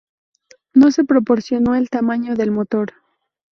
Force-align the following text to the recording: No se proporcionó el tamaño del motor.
No 0.73 0.89
se 0.89 1.03
proporcionó 1.03 1.75
el 1.75 1.91
tamaño 1.91 2.33
del 2.33 2.49
motor. 2.49 2.91